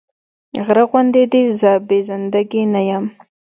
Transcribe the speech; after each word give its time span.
غره 0.65 0.83
غوندې 0.89 1.23
دې 1.31 1.41
زه 1.59 1.71
بې 1.87 1.99
زنده 2.09 2.41
ګي 2.51 2.63
نه 2.73 2.81
يم 2.89 3.05